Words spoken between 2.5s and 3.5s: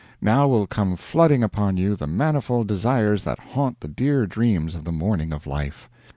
desires that